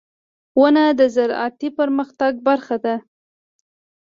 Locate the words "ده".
2.85-2.95